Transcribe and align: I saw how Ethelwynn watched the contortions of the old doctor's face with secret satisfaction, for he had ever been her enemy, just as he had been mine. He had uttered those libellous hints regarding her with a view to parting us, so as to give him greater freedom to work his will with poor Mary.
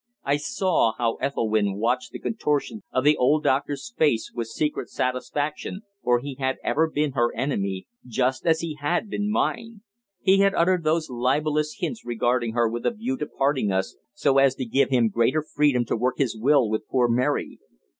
I 0.23 0.37
saw 0.37 0.93
how 0.97 1.17
Ethelwynn 1.21 1.75
watched 1.77 2.11
the 2.11 2.17
contortions 2.17 2.81
of 2.91 3.03
the 3.03 3.15
old 3.17 3.43
doctor's 3.43 3.93
face 3.95 4.31
with 4.33 4.47
secret 4.47 4.89
satisfaction, 4.89 5.81
for 6.03 6.17
he 6.21 6.37
had 6.39 6.57
ever 6.63 6.89
been 6.89 7.11
her 7.11 7.31
enemy, 7.35 7.85
just 8.07 8.43
as 8.47 8.61
he 8.61 8.77
had 8.81 9.11
been 9.11 9.29
mine. 9.29 9.81
He 10.19 10.39
had 10.39 10.55
uttered 10.55 10.83
those 10.83 11.11
libellous 11.11 11.77
hints 11.77 12.03
regarding 12.03 12.53
her 12.53 12.67
with 12.67 12.87
a 12.87 12.89
view 12.91 13.15
to 13.17 13.27
parting 13.27 13.71
us, 13.71 13.95
so 14.15 14.39
as 14.39 14.55
to 14.55 14.65
give 14.65 14.89
him 14.89 15.09
greater 15.09 15.43
freedom 15.43 15.85
to 15.85 15.95
work 15.95 16.17
his 16.17 16.35
will 16.35 16.67
with 16.67 16.87
poor 16.87 17.07
Mary. 17.07 17.59